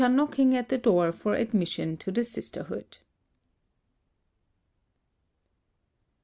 [0.09, 2.97] knocking at the door for admission to the sisterhood.